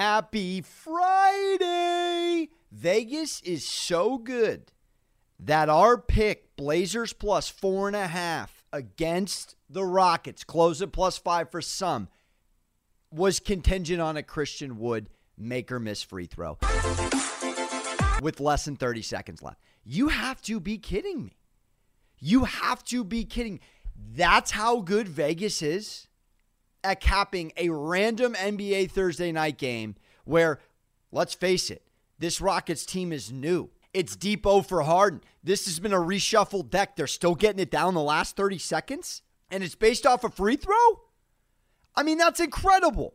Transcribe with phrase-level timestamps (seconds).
[0.00, 2.50] Happy Friday!
[2.70, 4.70] Vegas is so good
[5.40, 11.18] that our pick, Blazers plus four and a half against the Rockets, close at plus
[11.18, 12.06] five for some,
[13.10, 16.58] was contingent on a Christian Wood make or miss free throw
[18.22, 19.60] with less than 30 seconds left.
[19.84, 21.40] You have to be kidding me.
[22.20, 23.58] You have to be kidding.
[24.14, 26.07] That's how good Vegas is
[26.84, 30.60] at capping a random NBA Thursday night game where,
[31.10, 31.82] let's face it,
[32.18, 33.70] this Rockets team is new.
[33.94, 35.22] It's Depot for Harden.
[35.42, 36.96] This has been a reshuffled deck.
[36.96, 40.56] They're still getting it down the last 30 seconds, and it's based off a free
[40.56, 41.00] throw?
[41.96, 43.14] I mean, that's incredible.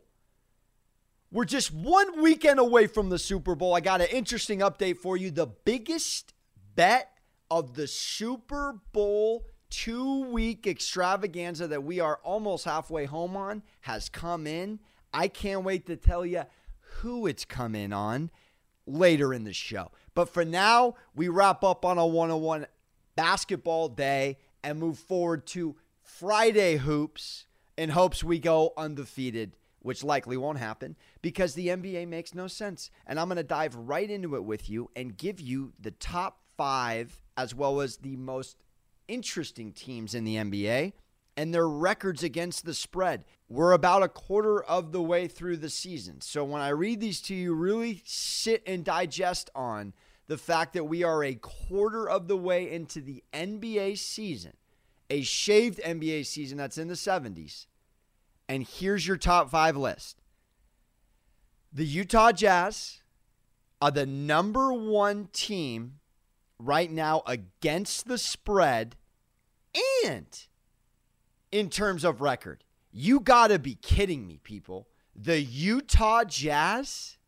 [1.30, 3.74] We're just one weekend away from the Super Bowl.
[3.74, 5.30] I got an interesting update for you.
[5.30, 6.32] The biggest
[6.74, 7.10] bet
[7.50, 14.08] of the Super Bowl two week extravaganza that we are almost halfway home on has
[14.08, 14.78] come in.
[15.12, 16.44] I can't wait to tell you
[16.98, 18.30] who it's come in on
[18.86, 19.90] later in the show.
[20.14, 22.66] But for now, we wrap up on a 101
[23.16, 30.36] basketball day and move forward to Friday hoops in hopes we go undefeated, which likely
[30.36, 32.90] won't happen because the NBA makes no sense.
[33.08, 36.38] And I'm going to dive right into it with you and give you the top
[36.56, 38.63] five as well as the most
[39.08, 40.92] interesting teams in the NBA
[41.36, 43.24] and their records against the spread.
[43.48, 46.20] We're about a quarter of the way through the season.
[46.20, 49.92] So when I read these to you, really sit and digest on
[50.26, 54.52] the fact that we are a quarter of the way into the NBA season,
[55.10, 57.66] a shaved NBA season that's in the 70s.
[58.48, 60.20] And here's your top five list
[61.72, 63.00] the Utah Jazz
[63.82, 65.98] are the number one team
[66.64, 68.96] right now against the spread
[70.04, 70.46] and
[71.52, 72.64] in terms of record.
[72.90, 74.88] You got to be kidding me, people.
[75.14, 77.18] The Utah Jazz,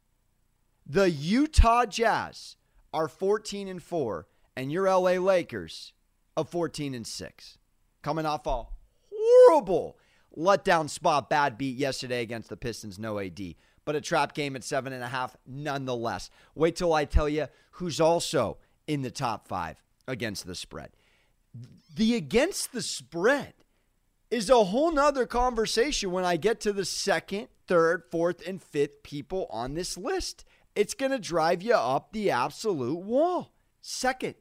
[0.87, 2.57] the Utah Jazz
[2.92, 4.27] are 14 and 4
[4.57, 5.92] and your LA Lakers
[6.37, 7.58] of 14 and 6.
[8.03, 8.64] Coming off a
[9.13, 9.98] horrible
[10.36, 13.41] letdown spot, bad beat yesterday against the Pistons, no AD,
[13.85, 16.30] but a trap game at seven and a half nonetheless.
[16.55, 20.91] Wait till I tell you who's also in the top five against the spread.
[21.95, 23.55] The against the spread
[24.30, 29.02] is a whole nother conversation when I get to the second, third, fourth, and fifth
[29.02, 30.45] people on this list.
[30.74, 33.52] It's going to drive you up the absolute wall.
[33.80, 34.35] Second,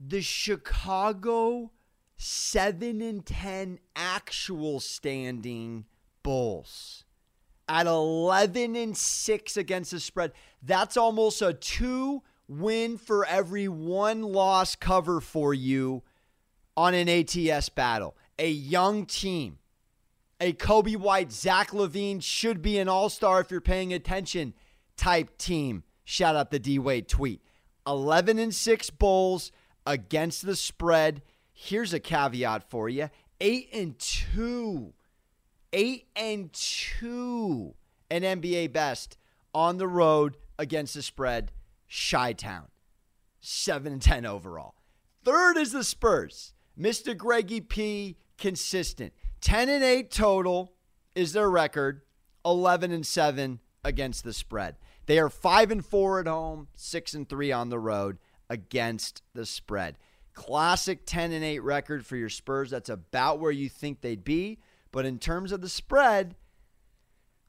[0.00, 1.72] the Chicago
[2.16, 5.84] 7 and 10 actual standing
[6.22, 7.04] Bulls
[7.68, 10.32] at 11 and 6 against the spread.
[10.62, 16.02] That's almost a 2 win for every one loss cover for you
[16.76, 18.16] on an ATS battle.
[18.38, 19.58] A young team.
[20.40, 24.54] A Coby White, Zach LaVine should be an all star if you're paying attention
[24.96, 25.84] type team.
[26.04, 27.42] Shout out the D Wade tweet.
[27.86, 29.52] 11 and 6 Bulls
[29.86, 31.22] against the spread.
[31.52, 33.08] Here's a caveat for you
[33.40, 34.92] 8 and 2.
[35.72, 37.74] 8 and 2.
[38.10, 39.16] An NBA best
[39.54, 41.52] on the road against the spread.
[41.92, 42.68] Chi Town.
[43.40, 44.76] 7 and 10 overall.
[45.24, 46.54] Third is the Spurs.
[46.78, 47.16] Mr.
[47.16, 49.12] Greggy P consistent.
[49.40, 50.72] 10 and 8 total
[51.14, 52.02] is their record.
[52.44, 54.76] 11 and 7 against the spread.
[55.06, 59.44] They are 5 and 4 at home, 6 and 3 on the road against the
[59.44, 59.98] spread.
[60.34, 62.70] Classic 10 and 8 record for your Spurs.
[62.70, 64.58] That's about where you think they'd be,
[64.92, 66.36] but in terms of the spread,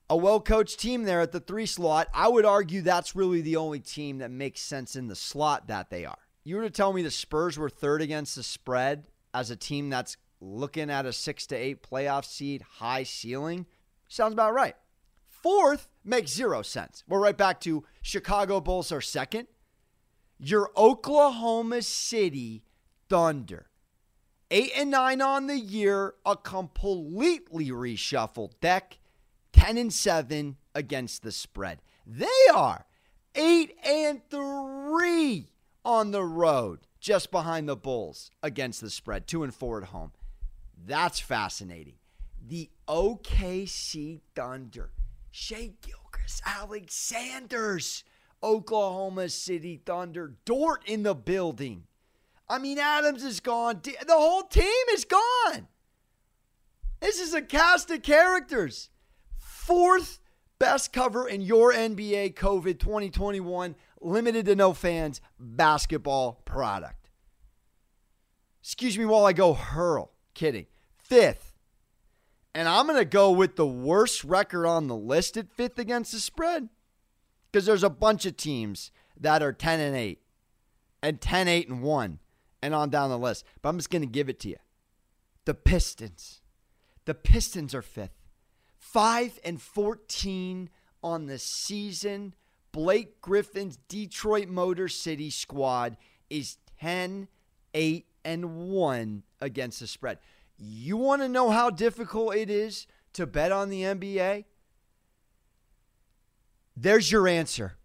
[0.10, 2.08] a well coached team there at the three slot.
[2.14, 5.90] I would argue that's really the only team that makes sense in the slot that
[5.90, 6.18] they are.
[6.44, 9.90] You were to tell me the Spurs were third against the spread as a team
[9.90, 13.66] that's looking at a six to eight playoff seed, high ceiling,
[14.08, 14.76] sounds about right.
[15.28, 17.04] Fourth makes zero sense.
[17.08, 19.48] We're right back to Chicago Bulls are second.
[20.38, 22.64] Your Oklahoma City
[23.10, 23.68] Thunder.
[24.52, 29.00] Eight and nine on the year, a completely reshuffled deck
[29.54, 31.82] 10 and 7 against the spread.
[32.06, 32.86] They are
[33.36, 35.48] 8 and 3
[35.86, 40.14] on the road, just behind the Bulls against the spread, 2 and 4 at home.
[40.86, 41.96] That's fascinating.
[42.46, 44.92] The OKC Thunder,
[45.32, 48.04] Shai Gilgeous-Alexander's
[48.44, 51.86] Oklahoma City Thunder, Dort in the building.
[52.50, 53.80] I mean, Adams is gone.
[53.82, 55.70] The whole team is gone.
[57.00, 58.90] This is a cast of characters
[59.66, 60.20] fourth
[60.60, 67.10] best cover in your NBA COVID 2021 limited to no fans basketball product.
[68.62, 70.12] Excuse me while I go hurl.
[70.34, 70.68] Kidding.
[70.98, 71.54] Fifth.
[72.56, 76.12] And I'm going to go with the worst record on the list at fifth against
[76.12, 76.70] the spread.
[77.52, 80.20] because there's a bunch of teams that are 10 and 8
[81.02, 82.20] and 10 8 and 1
[82.62, 83.46] and on down the list.
[83.62, 84.58] But I'm just going to give it to you.
[85.46, 86.42] The Pistons.
[87.06, 88.23] The Pistons are fifth.
[88.84, 90.70] 5 and 14
[91.02, 92.36] on the season.
[92.74, 95.96] Blake Griffin's Detroit Motor City squad
[96.30, 97.28] is 10
[97.74, 100.20] 8 and 1 against the spread.
[100.58, 104.46] You want to know how difficult it is to bet on the NBA?
[106.76, 107.78] There's your answer.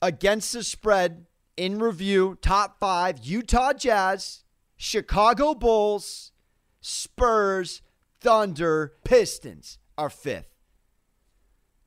[0.00, 4.42] Against the spread in review, top five Utah Jazz,
[4.76, 6.32] Chicago Bulls,
[6.80, 7.82] Spurs,
[8.20, 10.48] Thunder, Pistons are fifth.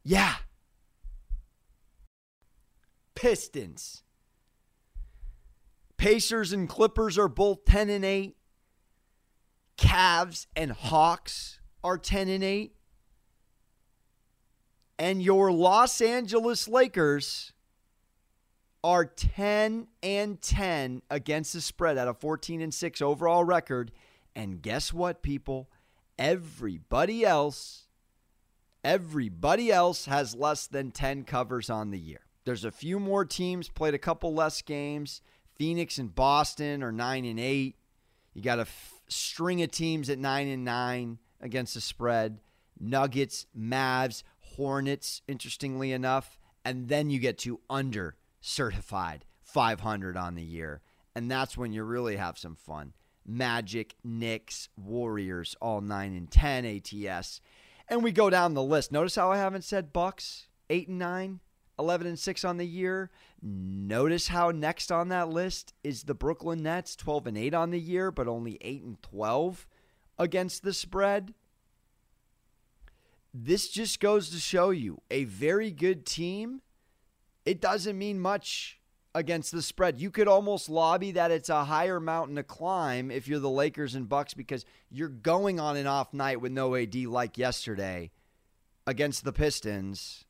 [0.01, 0.35] Yeah.
[3.13, 4.03] Pistons.
[5.97, 8.37] Pacers and Clippers are both 10 and 8.
[9.77, 12.73] Cavs and Hawks are 10 and 8.
[14.97, 17.51] And your Los Angeles Lakers
[18.81, 23.91] are 10 and 10 against the spread at a 14 and 6 overall record.
[24.33, 25.69] And guess what, people?
[26.17, 27.84] Everybody else,
[28.85, 32.19] everybody else has less than 10 covers on the year.
[32.45, 35.21] There's a few more teams played a couple less games.
[35.55, 37.75] Phoenix and Boston are 9 and 8.
[38.35, 42.39] You got a f- string of teams at 9 and 9 against the spread.
[42.79, 44.21] Nuggets, Mavs,
[44.55, 50.81] Hornets, interestingly enough, and then you get to under certified 500 on the year.
[51.15, 52.93] And that's when you really have some fun.
[53.25, 57.41] Magic, Knicks, Warriors, all 9 and 10 ATS.
[57.87, 58.91] And we go down the list.
[58.91, 61.39] Notice how I haven't said Bucks, 8 and 9,
[61.77, 63.11] 11 and 6 on the year.
[63.41, 67.79] Notice how next on that list is the Brooklyn Nets, 12 and 8 on the
[67.79, 69.67] year, but only 8 and 12
[70.17, 71.33] against the spread.
[73.33, 76.61] This just goes to show you a very good team.
[77.45, 78.79] It doesn't mean much
[79.15, 79.97] against the spread.
[79.97, 83.95] You could almost lobby that it's a higher mountain to climb if you're the Lakers
[83.95, 88.11] and Bucks because you're going on an off night with no AD like yesterday
[88.85, 90.25] against the Pistons.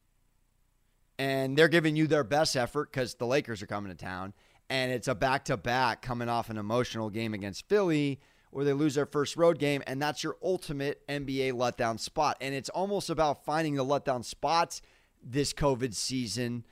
[1.17, 4.33] And they're giving you their best effort because the Lakers are coming to town.
[4.69, 8.19] And it's a back to back coming off an emotional game against Philly
[8.51, 12.37] where they lose their first road game, and that's your ultimate NBA letdown spot.
[12.39, 14.81] And it's almost about finding the letdown spots
[15.21, 16.65] this COVID season,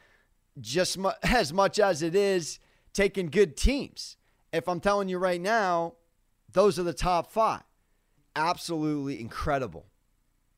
[0.60, 2.60] just mu- as much as it is
[2.94, 4.18] taking good teams.
[4.52, 5.94] If I'm telling you right now,
[6.52, 7.64] those are the top five.
[8.36, 9.86] Absolutely incredible.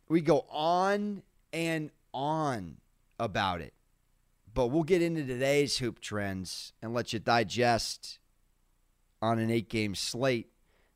[0.07, 2.77] We go on and on
[3.19, 3.73] about it.
[4.53, 8.19] But we'll get into today's hoop trends and let you digest
[9.21, 10.49] on an eight game slate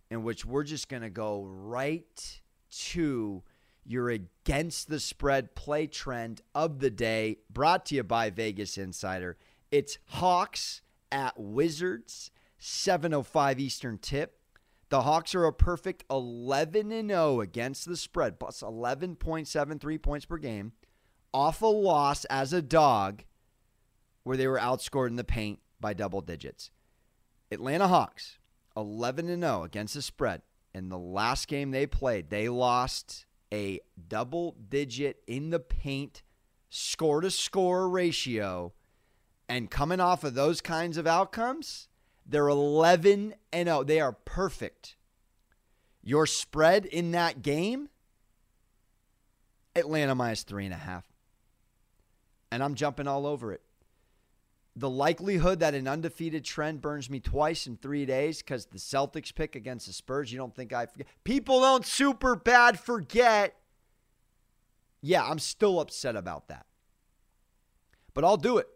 [0.10, 3.44] in which we're just going to go right to
[3.90, 9.36] your against the spread play trend of the day, brought to you by Vegas Insider.
[9.72, 10.82] It's Hawks
[11.12, 14.40] at Wizards, 7:05 Eastern tip.
[14.90, 20.38] The Hawks are a perfect 11 and 0 against the spread, plus 11.73 points per
[20.38, 20.74] game,
[21.34, 23.24] off a loss as a dog
[24.24, 26.72] where they were outscored in the paint by double digits.
[27.52, 28.38] Atlanta Hawks
[28.78, 30.44] 11 and 0 against the spread.
[30.74, 36.24] In the last game they played, they lost a double digit in the paint
[36.70, 38.74] score to score ratio.
[39.48, 41.88] And coming off of those kinds of outcomes,
[42.26, 43.84] they're 11 and 0.
[43.84, 44.96] They are perfect.
[46.04, 47.90] Your spread in that game,
[49.76, 51.06] Atlanta minus three and a half.
[52.52, 53.62] And I'm jumping all over it
[54.76, 59.34] the likelihood that an undefeated trend burns me twice in three days because the Celtics
[59.34, 61.08] pick against the Spurs, you don't think I forget?
[61.24, 63.56] People don't super bad forget.
[65.02, 66.66] Yeah, I'm still upset about that.
[68.14, 68.68] But I'll do it.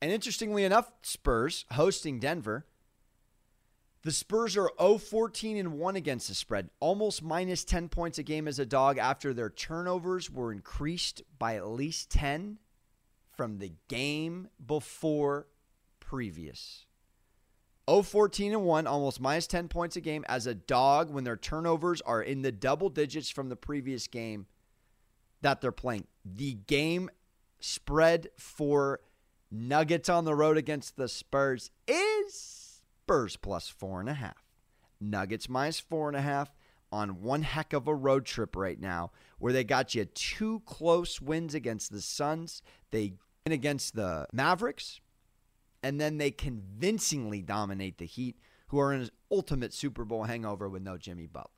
[0.00, 2.66] And interestingly enough, Spurs hosting Denver.
[4.02, 8.24] The Spurs are 0 14 and 1 against the spread, almost minus 10 points a
[8.24, 12.58] game as a dog after their turnovers were increased by at least 10
[13.42, 15.48] from the game before
[15.98, 16.86] previous.
[17.90, 21.36] 0 14 and 1, almost minus 10 points a game as a dog when their
[21.36, 24.46] turnovers are in the double digits from the previous game
[25.40, 26.06] that they're playing.
[26.24, 27.10] The game
[27.58, 29.00] spread for
[29.50, 34.44] Nuggets on the road against the Spurs is Spurs plus four and a half.
[35.00, 36.54] Nuggets minus four and a half
[36.92, 41.20] on one heck of a road trip right now where they got you two close
[41.20, 42.62] wins against the Suns.
[42.92, 45.00] They win against the Mavericks,
[45.82, 48.36] and then they convincingly dominate the Heat,
[48.68, 51.50] who are in an ultimate Super Bowl hangover with no Jimmy Butler.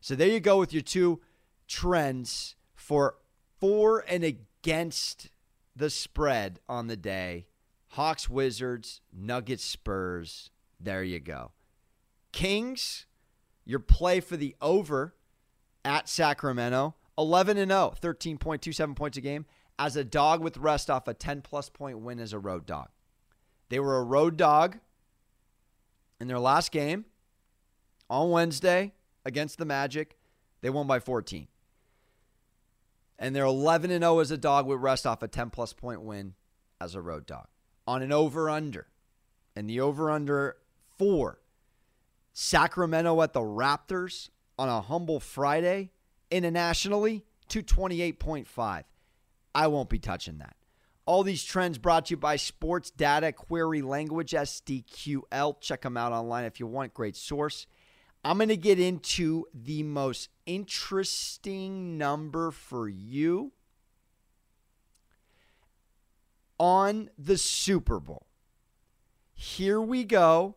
[0.00, 1.20] So there you go with your two
[1.66, 3.16] trends for
[3.58, 5.30] for and against
[5.74, 7.46] the spread on the day.
[7.92, 10.50] Hawks, Wizards, Nuggets, Spurs.
[10.78, 11.52] There you go.
[12.32, 13.06] Kings,
[13.64, 15.14] your play for the over
[15.84, 19.46] at Sacramento, 11 and 0, 13.27 points a game
[19.78, 22.88] as a dog with rest off a 10 plus point win as a road dog.
[23.68, 24.78] They were a road dog
[26.20, 27.04] in their last game
[28.10, 28.92] on Wednesday
[29.24, 30.16] against the Magic.
[30.60, 31.46] They won by 14.
[33.18, 36.02] And they're 11 and 0 as a dog with rest off a 10 plus point
[36.02, 36.34] win
[36.80, 37.46] as a road dog
[37.86, 38.86] on an over under.
[39.56, 40.56] And the over under
[40.96, 41.40] four.
[42.32, 45.90] Sacramento at the Raptors on a humble Friday
[46.30, 48.84] internationally, 228.5.
[49.54, 50.56] I won't be touching that.
[51.06, 55.60] All these trends brought to you by Sports Data Query Language SDQL.
[55.60, 56.92] Check them out online if you want.
[56.92, 57.66] Great source.
[58.24, 63.52] I'm going to get into the most interesting number for you
[66.58, 68.26] on the Super Bowl.
[69.32, 70.56] Here we go.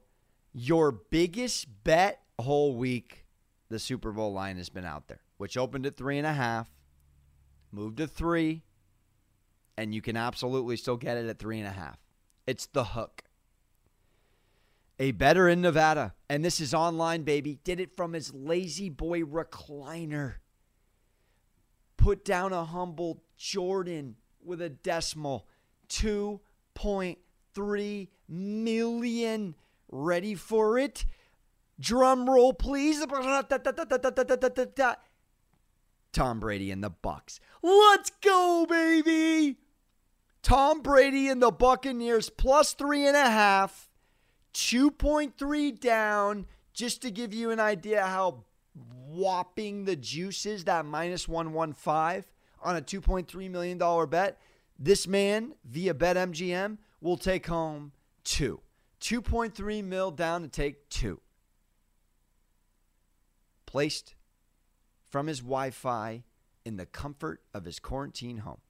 [0.54, 3.26] Your biggest bet whole week.
[3.70, 6.70] The Super Bowl line has been out there, which opened at three and a half,
[7.72, 8.64] moved to three,
[9.82, 11.98] and you can absolutely still get it at three and a half.
[12.46, 13.24] It's the hook.
[15.00, 17.58] A bettor in Nevada, and this is online, baby.
[17.64, 20.36] Did it from his La-Z-Boy recliner.
[21.98, 25.48] Put down a humble Jordan with a decimal.
[25.90, 29.56] 2.3 million.
[29.92, 31.06] Ready for it?
[31.80, 33.04] Drum roll, please.
[36.14, 37.40] Tom Brady and the Bucs.
[37.64, 39.58] Let's go, baby.
[40.42, 43.90] Tom Brady and the Buccaneers plus three and a half,
[44.54, 48.44] 2.3 down, just to give you an idea how
[49.08, 52.24] whopping the juice is that minus 115
[52.64, 54.40] on a $2.3 million bet.
[54.80, 57.92] This man, via BetMGM, will take home
[58.24, 58.62] two.
[59.02, 61.20] 2.3 mil down to take two.
[63.66, 64.16] Placed
[65.10, 66.24] from his Wi Fi
[66.66, 68.62] in the comfort of his quarantine home.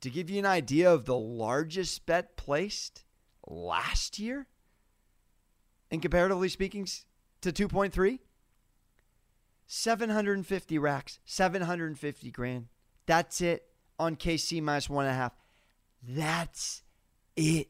[0.00, 3.04] To give you an idea of the largest bet placed
[3.46, 4.46] last year,
[5.90, 6.86] and comparatively speaking
[7.42, 8.18] to 2.3,
[9.66, 12.68] 750 racks, 750 grand.
[13.06, 13.66] That's it
[13.98, 15.32] on KC minus one and a half.
[16.02, 16.82] That's
[17.36, 17.68] it.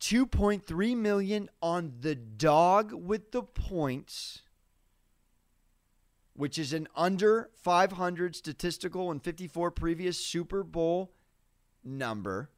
[0.00, 4.42] 2.3 million on the dog with the points
[6.38, 11.12] which is an under 500 statistical and 54 previous Super Bowl
[11.82, 12.48] number,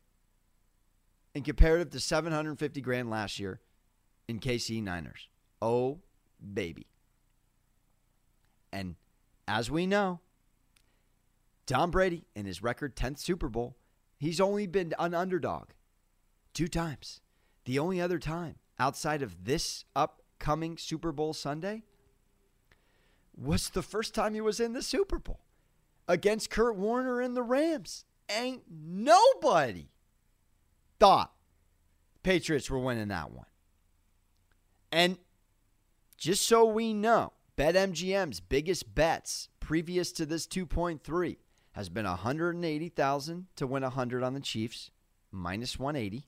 [1.34, 3.58] in comparative to 750 grand last year
[4.28, 5.30] in KC Niners.
[5.62, 6.00] Oh,
[6.52, 6.88] baby.
[8.70, 8.96] And
[9.48, 10.20] as we know,
[11.64, 13.78] Tom Brady in his record 10th Super Bowl,
[14.18, 15.68] he's only been an underdog
[16.52, 17.22] two times.
[17.64, 21.84] The only other time outside of this upcoming Super Bowl Sunday
[23.40, 25.40] was the first time he was in the Super Bowl
[26.06, 28.04] against Kurt Warner and the Rams.
[28.30, 29.88] Ain't nobody
[30.98, 31.32] thought
[32.22, 33.46] Patriots were winning that one.
[34.92, 35.18] And
[36.16, 41.36] just so we know, BetMGM's biggest bets previous to this 2.3
[41.72, 44.90] has been 180,000 to win 100 on the Chiefs,
[45.30, 46.26] minus 180.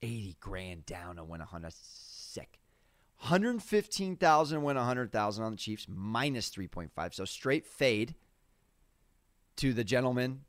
[0.00, 1.72] 80 grand down to win 100.
[1.72, 2.60] Sick.
[3.20, 7.14] 115,000 win 100,000 on the Chiefs, minus 3.5.
[7.14, 8.14] So straight fade
[9.56, 10.42] to the gentleman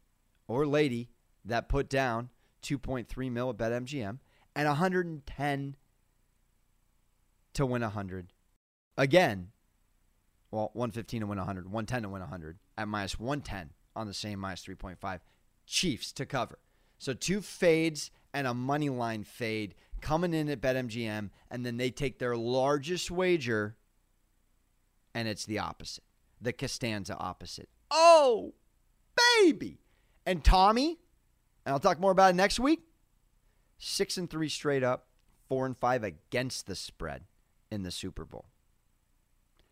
[0.48, 1.10] or lady
[1.46, 2.30] that put down
[2.64, 4.20] 2.3 mil at BetMGM
[4.56, 5.76] and 110
[7.54, 8.34] to win 100.
[8.98, 9.50] Again,
[10.52, 14.40] well, 115 to win 100, 110 to win 100 at minus 110 on the same
[14.40, 15.20] minus 3.5.
[15.66, 16.60] Chiefs to cover.
[16.98, 21.92] So two fades and a money line fade coming in at BetMGM, and then they
[21.92, 23.76] take their largest wager,
[25.14, 26.04] and it's the opposite,
[26.42, 27.70] the Costanza opposite.
[27.92, 28.54] Oh,
[29.42, 29.80] baby!
[30.26, 31.00] And Tommy,
[31.66, 32.82] and I'll talk more about it next week.
[33.78, 35.08] Six and three straight up,
[35.48, 37.24] four and five against the spread
[37.72, 38.46] in the Super Bowl.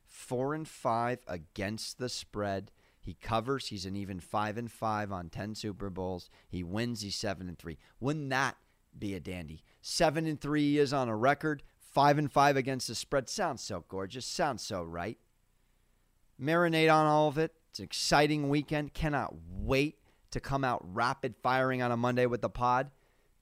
[0.06, 2.72] Four and five against the spread.
[3.00, 3.68] He covers.
[3.68, 6.30] He's an even five and five on ten Super Bowls.
[6.50, 7.02] He wins.
[7.02, 7.78] He's seven and three.
[8.00, 8.58] Wouldn't that
[8.98, 9.64] be a dandy?
[9.90, 11.64] Seven and three is on a record.
[11.80, 13.30] Five and five against the spread.
[13.30, 14.26] Sounds so gorgeous.
[14.26, 15.18] Sounds so right.
[16.38, 17.54] Marinate on all of it.
[17.70, 18.94] It's an exciting weekend.
[18.94, 20.00] Cannot wait
[20.32, 22.92] to come out rapid firing on a Monday with the pod.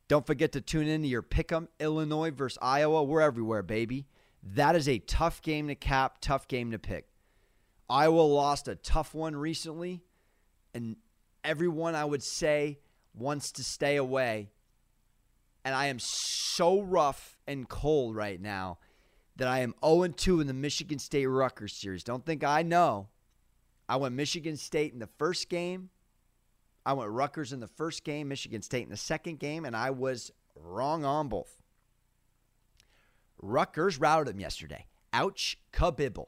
[0.08, 3.04] Don't forget to tune in to your pick'em Illinois versus Iowa.
[3.04, 4.06] We're everywhere, baby.
[4.44, 7.08] That is a tough game to cap, tough game to pick.
[7.90, 10.04] Iowa lost a tough one recently,
[10.76, 10.98] and
[11.44, 12.78] everyone I would say
[13.16, 14.52] wants to stay away.
[15.66, 18.78] And I am so rough and cold right now
[19.36, 22.04] that I am 0 2 in the Michigan State Rutgers series.
[22.04, 23.10] Don't think I know.
[23.90, 25.90] I went Michigan State in the first game.
[26.86, 29.90] I went Rutgers in the first game, Michigan State in the second game, and I
[29.90, 31.58] was wrong on both.
[33.42, 34.86] Rutgers routed them yesterday.
[35.14, 36.28] Ouch, kabibble.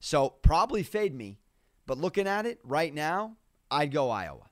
[0.00, 1.38] So probably fade me,
[1.86, 3.36] but looking at it right now,
[3.70, 4.50] I'd go Iowa.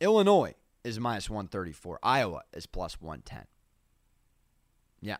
[0.00, 1.98] Illinois is minus 134.
[2.02, 3.46] Iowa is plus 110.
[5.00, 5.16] Yeah.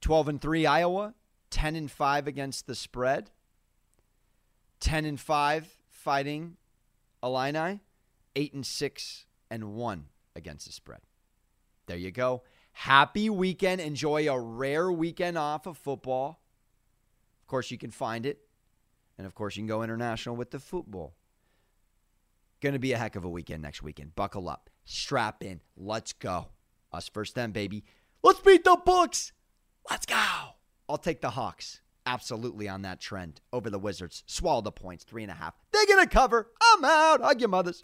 [0.00, 1.14] 12 and 3 Iowa,
[1.50, 3.30] 10 and 5 against the spread.
[4.80, 6.56] 10 and 5 fighting
[7.22, 7.80] Illini,
[8.36, 10.04] 8 and 6 and 1
[10.34, 11.00] against the spread.
[11.86, 12.42] There you go.
[12.72, 13.80] Happy weekend.
[13.80, 16.42] Enjoy a rare weekend off of football.
[17.40, 18.45] Of course, you can find it.
[19.18, 21.14] And of course, you can go international with the football.
[22.60, 24.14] Going to be a heck of a weekend next weekend.
[24.16, 26.48] Buckle up, strap in, let's go.
[26.92, 27.84] Us first, then, baby.
[28.22, 29.32] Let's beat the books.
[29.90, 30.24] Let's go.
[30.88, 34.22] I'll take the Hawks absolutely on that trend over the Wizards.
[34.26, 35.54] Swallow the points, three and a half.
[35.72, 36.50] They're going to cover.
[36.62, 37.20] I'm out.
[37.20, 37.82] Hug your mothers.